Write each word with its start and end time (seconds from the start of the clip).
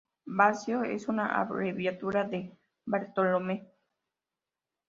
Baccio 0.25 0.83
es 0.83 1.07
una 1.09 1.27
abreviatura 1.39 2.23
de 2.23 2.57
Bartolomeo. 2.87 3.69